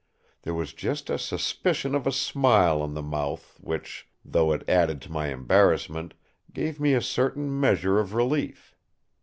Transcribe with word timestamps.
There 0.41 0.55
was 0.55 0.73
just 0.73 1.11
a 1.11 1.19
suspicion 1.19 1.93
of 1.93 2.07
a 2.07 2.11
smile 2.11 2.81
on 2.81 2.95
the 2.95 3.03
mouth 3.03 3.59
which, 3.61 4.09
though 4.25 4.51
it 4.51 4.67
added 4.67 4.99
to 5.03 5.11
my 5.11 5.27
embarrassment, 5.27 6.15
gave 6.51 6.79
me 6.79 6.95
a 6.95 7.03
certain 7.03 7.59
measure 7.59 7.99
of 7.99 8.15
relief. 8.15 8.73